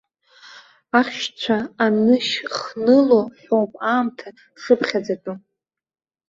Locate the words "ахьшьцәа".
0.99-1.57